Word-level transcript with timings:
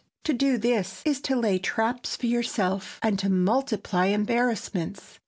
To 0.23 0.33
do 0.33 0.57
this 0.57 1.03
is 1.05 1.21
to 1.21 1.35
lay 1.35 1.59
traps 1.59 2.15
for 2.15 2.25
yourself 2.25 2.99
and 3.03 3.19
to 3.19 3.29
multiply 3.29 4.07
embarrassments. 4.07 5.19